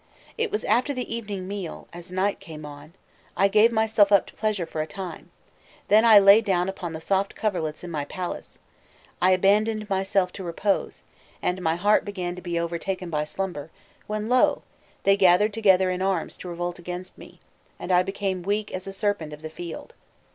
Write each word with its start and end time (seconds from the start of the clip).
"It 0.35 0.49
was 0.49 0.65
after 0.65 0.95
the 0.95 1.15
evening 1.15 1.47
meal, 1.47 1.87
as 1.93 2.11
night 2.11 2.39
came 2.39 2.65
on, 2.65 2.93
I 3.37 3.47
gave 3.47 3.71
myself 3.71 4.11
up 4.11 4.25
to 4.25 4.33
pleasure 4.33 4.65
for 4.65 4.81
a 4.81 4.87
time, 4.87 5.29
then 5.89 6.05
I 6.05 6.17
lay 6.17 6.41
down 6.41 6.67
upon 6.67 6.93
the 6.93 6.99
soft 6.99 7.35
coverlets 7.35 7.83
in 7.83 7.91
my 7.91 8.05
palace, 8.05 8.57
I 9.21 9.29
abandoned 9.29 9.91
myself 9.91 10.33
to 10.33 10.43
repose, 10.43 11.03
and 11.39 11.61
my 11.61 11.75
heart 11.75 12.03
began 12.03 12.35
to 12.35 12.41
be 12.41 12.59
overtaken 12.59 13.11
by 13.11 13.25
slumber; 13.25 13.69
when, 14.07 14.27
lo! 14.27 14.63
they 15.03 15.15
gathered 15.15 15.53
together 15.53 15.91
in 15.91 16.01
arms 16.01 16.35
to 16.37 16.49
revolt 16.49 16.79
against 16.79 17.15
me, 17.15 17.39
and 17.77 17.91
I 17.91 18.01
became 18.01 18.41
weak 18.41 18.73
as 18.73 18.87
a 18.87 18.93
serpent 18.93 19.33
of 19.33 19.43
the 19.43 19.51
field. 19.51 19.93